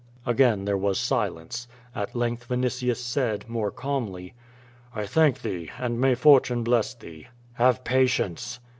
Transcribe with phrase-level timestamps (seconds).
[0.25, 1.67] Again there was silence.
[1.93, 4.33] At length Yinitius said, more calmly:
[4.95, 7.27] "I thank thee, and may fortune bless thee."
[7.57, 8.59] '*Have patience."